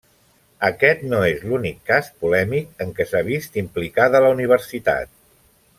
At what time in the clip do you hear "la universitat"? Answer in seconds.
4.27-5.17